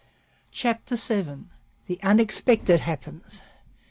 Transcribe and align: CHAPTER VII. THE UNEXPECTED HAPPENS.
CHAPTER 0.49 0.95
VII. 0.95 1.43
THE 1.85 1.99
UNEXPECTED 2.01 2.79
HAPPENS. 2.79 3.43